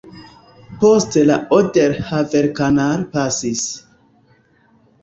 Poste 0.83 1.23
la 1.31 1.35
Oder-Havel-Kanal 1.59 3.07
pasis. 3.15 3.65